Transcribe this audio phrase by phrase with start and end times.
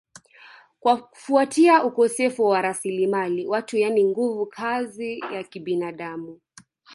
[0.79, 6.39] kufuatia ukosefu wa rasilimali watu yani nguvu kazi ya kibinadamu